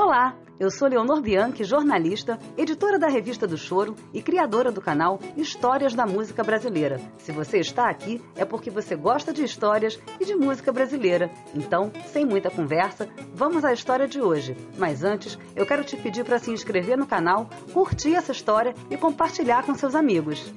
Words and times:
Olá, 0.00 0.36
eu 0.60 0.70
sou 0.70 0.86
Leonor 0.86 1.20
Bianchi, 1.20 1.64
jornalista, 1.64 2.38
editora 2.56 3.00
da 3.00 3.08
Revista 3.08 3.48
do 3.48 3.58
Choro 3.58 3.96
e 4.14 4.22
criadora 4.22 4.70
do 4.70 4.80
canal 4.80 5.18
Histórias 5.36 5.92
da 5.92 6.06
Música 6.06 6.44
Brasileira. 6.44 7.00
Se 7.18 7.32
você 7.32 7.58
está 7.58 7.90
aqui, 7.90 8.22
é 8.36 8.44
porque 8.44 8.70
você 8.70 8.94
gosta 8.94 9.32
de 9.32 9.42
histórias 9.42 10.00
e 10.20 10.24
de 10.24 10.36
música 10.36 10.70
brasileira. 10.70 11.32
Então, 11.52 11.90
sem 12.12 12.24
muita 12.24 12.48
conversa, 12.48 13.08
vamos 13.34 13.64
à 13.64 13.72
história 13.72 14.06
de 14.06 14.22
hoje. 14.22 14.56
Mas 14.78 15.02
antes, 15.02 15.36
eu 15.56 15.66
quero 15.66 15.82
te 15.82 15.96
pedir 15.96 16.24
para 16.24 16.38
se 16.38 16.52
inscrever 16.52 16.96
no 16.96 17.04
canal, 17.04 17.50
curtir 17.72 18.14
essa 18.14 18.30
história 18.30 18.76
e 18.88 18.96
compartilhar 18.96 19.66
com 19.66 19.74
seus 19.74 19.96
amigos. 19.96 20.54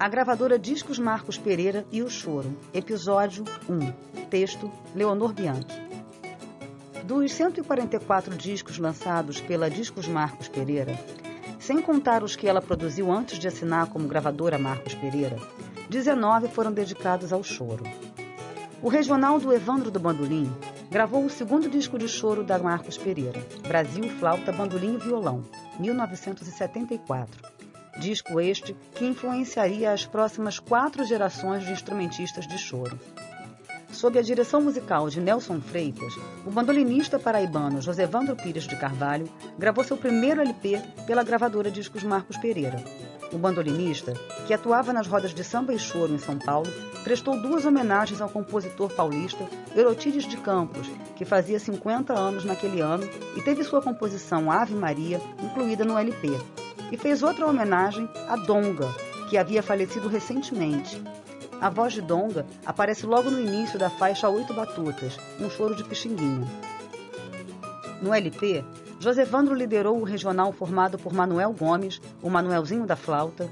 A 0.00 0.08
gravadora 0.08 0.56
Discos 0.60 0.96
Marcos 0.96 1.36
Pereira 1.36 1.84
e 1.90 2.04
o 2.04 2.08
Choro. 2.08 2.56
Episódio 2.72 3.44
1. 3.68 4.26
Texto 4.30 4.70
Leonor 4.94 5.32
Bianchi. 5.32 5.66
Dos 7.02 7.32
144 7.32 8.36
discos 8.36 8.78
lançados 8.78 9.40
pela 9.40 9.68
Discos 9.68 10.06
Marcos 10.06 10.46
Pereira, 10.46 10.96
sem 11.58 11.82
contar 11.82 12.22
os 12.22 12.36
que 12.36 12.46
ela 12.46 12.62
produziu 12.62 13.10
antes 13.10 13.40
de 13.40 13.48
assinar 13.48 13.88
como 13.88 14.06
gravadora 14.06 14.56
Marcos 14.56 14.94
Pereira, 14.94 15.36
19 15.90 16.46
foram 16.46 16.72
dedicados 16.72 17.32
ao 17.32 17.42
choro. 17.42 17.82
O 18.80 18.88
regional 18.88 19.40
do 19.40 19.52
Evandro 19.52 19.90
do 19.90 19.98
Bandolim 19.98 20.48
gravou 20.92 21.24
o 21.24 21.30
segundo 21.30 21.68
disco 21.68 21.98
de 21.98 22.06
choro 22.06 22.44
da 22.44 22.56
Marcos 22.56 22.96
Pereira, 22.96 23.44
Brasil, 23.66 24.08
Flauta, 24.20 24.52
Bandolim 24.52 24.94
e 24.94 24.98
Violão, 24.98 25.42
1974 25.80 27.57
disco 27.98 28.40
este 28.40 28.76
que 28.94 29.04
influenciaria 29.04 29.92
as 29.92 30.06
próximas 30.06 30.58
quatro 30.58 31.04
gerações 31.04 31.64
de 31.64 31.72
instrumentistas 31.72 32.46
de 32.46 32.56
choro. 32.56 32.98
Sob 33.90 34.18
a 34.18 34.22
direção 34.22 34.60
musical 34.60 35.08
de 35.08 35.20
Nelson 35.20 35.60
Freitas, 35.60 36.14
o 36.46 36.50
bandolinista 36.50 37.18
paraibano 37.18 37.80
Josevandro 37.80 38.36
Pires 38.36 38.64
de 38.64 38.76
Carvalho 38.76 39.28
gravou 39.58 39.82
seu 39.82 39.96
primeiro 39.96 40.40
LP 40.40 40.80
pela 41.06 41.24
gravadora 41.24 41.70
Discos 41.70 42.02
Marcos 42.02 42.36
Pereira. 42.36 42.82
O 43.32 43.38
bandolinista, 43.38 44.14
que 44.46 44.54
atuava 44.54 44.92
nas 44.92 45.06
rodas 45.06 45.34
de 45.34 45.42
samba 45.42 45.74
e 45.74 45.78
choro 45.78 46.14
em 46.14 46.18
São 46.18 46.38
Paulo, 46.38 46.70
prestou 47.02 47.40
duas 47.40 47.64
homenagens 47.64 48.20
ao 48.20 48.28
compositor 48.28 48.90
paulista 48.90 49.44
Erotides 49.74 50.26
de 50.26 50.36
Campos, 50.36 50.88
que 51.16 51.24
fazia 51.24 51.58
50 51.58 52.12
anos 52.12 52.44
naquele 52.44 52.80
ano 52.80 53.08
e 53.36 53.42
teve 53.42 53.64
sua 53.64 53.82
composição 53.82 54.50
Ave 54.50 54.74
Maria 54.74 55.20
incluída 55.42 55.84
no 55.84 55.98
LP, 55.98 56.38
e 56.90 56.96
fez 56.96 57.22
outra 57.22 57.46
homenagem 57.46 58.08
a 58.28 58.36
Donga, 58.36 58.88
que 59.28 59.36
havia 59.36 59.62
falecido 59.62 60.08
recentemente. 60.08 61.02
A 61.60 61.68
voz 61.68 61.92
de 61.92 62.00
Donga 62.00 62.46
aparece 62.64 63.04
logo 63.04 63.30
no 63.30 63.40
início 63.40 63.78
da 63.78 63.90
faixa 63.90 64.28
Oito 64.28 64.54
Batutas, 64.54 65.18
um 65.40 65.50
choro 65.50 65.74
de 65.74 65.84
Pixinguinha. 65.84 66.46
No 68.00 68.14
LP, 68.14 68.64
Josevandro 69.00 69.54
liderou 69.54 70.00
o 70.00 70.04
regional 70.04 70.52
formado 70.52 70.98
por 70.98 71.12
Manuel 71.12 71.52
Gomes, 71.52 72.00
o 72.22 72.30
Manuelzinho 72.30 72.86
da 72.86 72.96
flauta, 72.96 73.50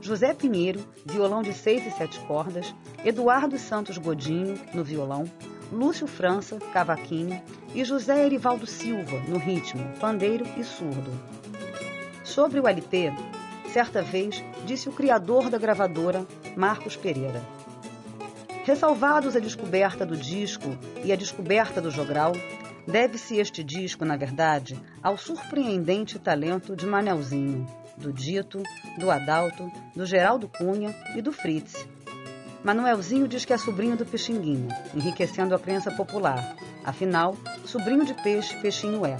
José 0.00 0.32
Pinheiro, 0.32 0.80
violão 1.04 1.42
de 1.42 1.52
seis 1.52 1.84
e 1.86 1.90
sete 1.90 2.18
cordas, 2.20 2.74
Eduardo 3.04 3.58
Santos 3.58 3.98
Godinho, 3.98 4.58
no 4.72 4.84
violão, 4.84 5.24
Lúcio 5.72 6.06
França, 6.06 6.58
cavaquinho, 6.72 7.42
e 7.74 7.84
José 7.84 8.24
Erivaldo 8.24 8.66
Silva, 8.66 9.18
no 9.28 9.38
ritmo, 9.38 9.84
pandeiro 10.00 10.46
e 10.56 10.64
surdo. 10.64 11.12
Sobre 12.28 12.60
o 12.60 12.68
LP, 12.68 13.10
certa 13.72 14.02
vez 14.02 14.44
disse 14.66 14.86
o 14.86 14.92
criador 14.92 15.48
da 15.48 15.56
gravadora, 15.56 16.26
Marcos 16.54 16.94
Pereira. 16.94 17.42
Ressalvados 18.64 19.34
a 19.34 19.40
descoberta 19.40 20.04
do 20.04 20.14
disco 20.14 20.76
e 21.02 21.10
a 21.10 21.16
descoberta 21.16 21.80
do 21.80 21.90
jogral, 21.90 22.32
deve-se 22.86 23.38
este 23.38 23.64
disco, 23.64 24.04
na 24.04 24.14
verdade, 24.14 24.78
ao 25.02 25.16
surpreendente 25.16 26.18
talento 26.18 26.76
de 26.76 26.84
Manelzinho, 26.84 27.66
do 27.96 28.12
Dito, 28.12 28.62
do 28.98 29.10
Adalto, 29.10 29.72
do 29.96 30.04
Geraldo 30.04 30.48
Cunha 30.48 30.94
e 31.16 31.22
do 31.22 31.32
Fritz. 31.32 31.88
Manuelzinho 32.62 33.26
diz 33.26 33.46
que 33.46 33.54
é 33.54 33.58
sobrinho 33.58 33.96
do 33.96 34.04
Peixinguinho, 34.04 34.68
enriquecendo 34.94 35.54
a 35.54 35.58
crença 35.58 35.90
popular. 35.90 36.54
Afinal, 36.84 37.34
sobrinho 37.64 38.04
de 38.04 38.12
peixe, 38.12 38.54
peixinho 38.60 39.06
é. 39.06 39.16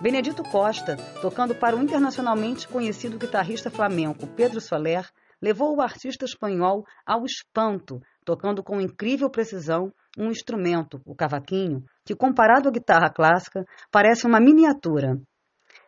Benedito 0.00 0.44
Costa, 0.44 0.96
tocando 1.20 1.56
para 1.56 1.74
o 1.74 1.82
internacionalmente 1.82 2.68
conhecido 2.68 3.18
guitarrista 3.18 3.68
flamenco 3.68 4.28
Pedro 4.28 4.60
Soler, 4.60 5.04
levou 5.42 5.74
o 5.74 5.82
artista 5.82 6.24
espanhol 6.24 6.84
ao 7.04 7.24
espanto, 7.24 8.00
tocando 8.24 8.62
com 8.62 8.80
incrível 8.80 9.28
precisão 9.28 9.92
um 10.16 10.30
instrumento, 10.30 11.00
o 11.04 11.16
cavaquinho, 11.16 11.82
que 12.04 12.14
comparado 12.14 12.68
à 12.68 12.70
guitarra 12.70 13.10
clássica 13.10 13.64
parece 13.90 14.24
uma 14.24 14.38
miniatura. 14.38 15.18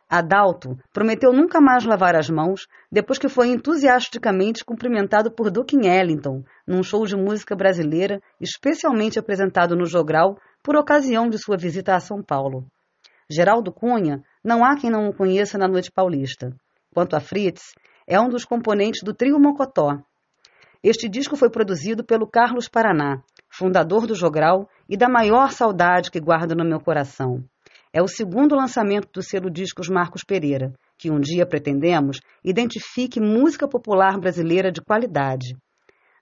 Adalto 0.09 0.76
prometeu 0.93 1.32
nunca 1.32 1.60
mais 1.60 1.84
lavar 1.84 2.16
as 2.16 2.28
mãos 2.28 2.66
depois 2.91 3.16
que 3.16 3.28
foi 3.28 3.47
entusiasticamente 3.47 4.65
cumprimentado 4.65 5.31
por 5.31 5.53
Duke 5.53 5.76
Ellington 5.87 6.43
num 6.66 6.82
show 6.82 7.06
de 7.06 7.15
música 7.15 7.54
brasileira 7.54 8.20
especialmente 8.41 9.20
apresentado 9.20 9.76
no 9.76 9.87
Jogral 9.87 10.37
por 10.65 10.75
ocasião 10.75 11.28
de 11.28 11.38
sua 11.38 11.56
visita 11.56 11.94
a 11.94 12.00
São 12.00 12.20
Paulo. 12.20 12.66
Geraldo 13.31 13.73
Cunha, 13.73 14.25
não 14.43 14.65
há 14.65 14.75
quem 14.77 14.91
não 14.91 15.09
o 15.09 15.15
conheça 15.15 15.57
na 15.57 15.69
noite 15.69 15.93
paulista. 15.93 16.53
Quanto 16.93 17.15
a 17.15 17.21
Fritz, 17.21 17.75
é 18.05 18.21
um 18.21 18.29
dos 18.29 18.45
componentes 18.45 19.03
do 19.05 19.15
trio 19.15 19.39
Mocotó. 19.39 19.99
Este 20.83 21.09
disco 21.09 21.37
foi 21.37 21.49
produzido 21.49 22.03
pelo 22.03 22.27
Carlos 22.27 22.69
Paraná, 22.69 23.23
fundador 23.49 24.05
do 24.05 24.17
Jogral 24.17 24.69
e 24.89 24.97
da 24.97 25.09
maior 25.09 25.53
saudade 25.53 26.11
que 26.11 26.19
guardo 26.19 26.57
no 26.57 26.65
meu 26.65 26.81
coração. 26.81 27.45
É 27.93 28.03
o 28.03 28.09
segundo 28.09 28.57
lançamento 28.57 29.09
do 29.13 29.23
selo 29.23 29.49
Discos 29.49 29.89
Marcos 29.89 30.25
Pereira, 30.25 30.73
que 30.99 31.09
um 31.09 31.21
dia 31.21 31.47
pretendemos 31.47 32.21
identifique 32.43 33.21
música 33.21 33.69
popular 33.69 34.19
brasileira 34.19 34.73
de 34.73 34.81
qualidade. 34.81 35.57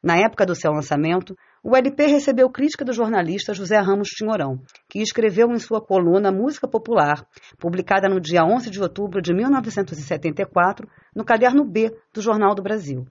Na 0.03 0.17
época 0.19 0.45
do 0.45 0.55
seu 0.55 0.73
lançamento, 0.73 1.35
o 1.63 1.77
LP 1.77 2.07
recebeu 2.07 2.49
crítica 2.51 2.85
do 2.85 2.93
jornalista 2.93 3.53
José 3.53 3.79
Ramos 3.79 4.09
Tinhorão, 4.09 4.61
que 4.89 5.01
escreveu 5.01 5.51
em 5.51 5.59
sua 5.59 5.81
coluna 5.81 6.31
Música 6.31 6.69
Popular, 6.69 7.27
publicada 7.59 8.09
no 8.09 8.21
dia 8.21 8.45
11 8.45 8.71
de 8.71 8.81
outubro 8.81 9.21
de 9.21 9.35
1974, 9.35 10.89
no 11.15 11.25
caderno 11.25 11.65
B 11.65 11.95
do 12.13 12.21
Jornal 12.21 12.55
do 12.55 12.63
Brasil. 12.63 13.07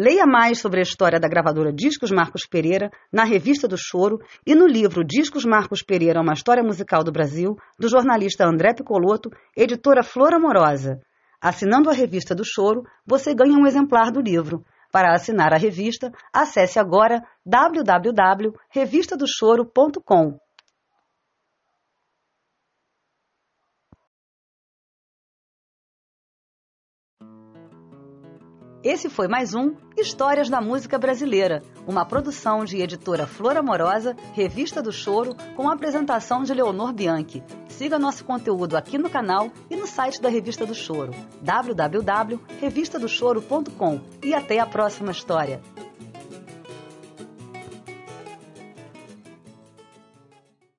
Leia 0.00 0.26
mais 0.26 0.60
sobre 0.60 0.78
a 0.78 0.82
história 0.84 1.18
da 1.18 1.26
gravadora 1.26 1.72
Discos 1.72 2.12
Marcos 2.12 2.46
Pereira 2.46 2.88
na 3.12 3.24
Revista 3.24 3.66
do 3.66 3.76
Choro 3.76 4.20
e 4.46 4.54
no 4.54 4.64
livro 4.64 5.02
Discos 5.02 5.44
Marcos 5.44 5.82
Pereira, 5.82 6.20
uma 6.20 6.34
história 6.34 6.62
musical 6.62 7.02
do 7.02 7.10
Brasil, 7.10 7.56
do 7.76 7.88
jornalista 7.88 8.46
André 8.46 8.74
Picoloto, 8.74 9.28
editora 9.56 10.04
Flor 10.04 10.34
Amorosa. 10.34 11.00
Assinando 11.40 11.90
a 11.90 11.92
Revista 11.92 12.32
do 12.32 12.44
Choro, 12.44 12.84
você 13.04 13.34
ganha 13.34 13.58
um 13.58 13.66
exemplar 13.66 14.12
do 14.12 14.20
livro. 14.20 14.64
Para 14.90 15.14
assinar 15.14 15.52
a 15.52 15.58
revista, 15.58 16.10
acesse 16.32 16.78
agora 16.78 17.22
www.revistadochoro.com. 17.44 20.38
Esse 28.82 29.10
foi 29.10 29.26
mais 29.26 29.54
um 29.54 29.74
Histórias 29.96 30.48
da 30.48 30.60
Música 30.60 30.96
Brasileira, 30.96 31.64
uma 31.84 32.06
produção 32.06 32.64
de 32.64 32.80
editora 32.80 33.26
Flor 33.26 33.56
Amorosa, 33.56 34.14
Revista 34.32 34.80
do 34.80 34.92
Choro, 34.92 35.34
com 35.56 35.68
apresentação 35.68 36.44
de 36.44 36.54
Leonor 36.54 36.92
Bianchi. 36.92 37.42
Siga 37.66 37.98
nosso 37.98 38.24
conteúdo 38.24 38.76
aqui 38.76 38.96
no 38.96 39.10
canal 39.10 39.50
e 39.68 39.74
no 39.74 39.88
site 39.88 40.22
da 40.22 40.28
Revista 40.28 40.64
do 40.64 40.76
Choro, 40.76 41.12
www.revistadochoro.com. 41.42 44.00
E 44.22 44.32
até 44.32 44.60
a 44.60 44.66
próxima 44.66 45.10
história. 45.10 45.60